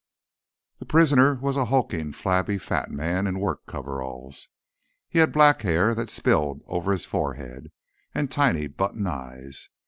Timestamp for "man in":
2.89-3.37